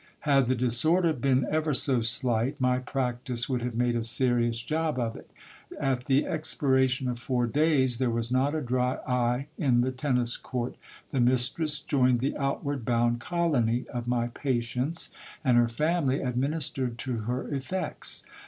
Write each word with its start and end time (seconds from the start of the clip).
Had 0.21 0.45
the 0.45 0.55
disorder 0.55 1.13
been 1.13 1.45
ever 1.51 1.75
so 1.75 2.01
slight, 2.01 2.59
my 2.59 2.79
practice 2.79 3.47
would 3.47 3.61
have 3.61 3.75
made 3.75 3.95
a 3.95 4.01
serous 4.01 4.59
job 4.59 4.97
of 4.97 5.15
it. 5.15 5.29
At 5.79 6.05
the 6.05 6.23
expir 6.23 6.81
ation 6.83 7.07
of 7.07 7.19
four 7.19 7.45
days 7.45 7.99
there 7.99 8.09
was 8.09 8.31
not 8.31 8.55
a 8.55 8.61
dry 8.61 8.95
eye 9.07 9.45
in 9.59 9.81
the 9.81 9.91
tennis 9.91 10.37
court. 10.37 10.75
The 11.11 11.19
mistress 11.19 11.79
joined 11.79 12.19
the 12.19 12.35
outward 12.35 12.83
bound 12.83 13.19
colony 13.19 13.85
of 13.93 14.07
my 14.07 14.29
patients, 14.29 15.11
and 15.45 15.55
her 15.57 15.67
family 15.67 16.19
administered 16.21 16.97
to 16.97 17.17
her 17.29 17.47
effects. 17.53 18.23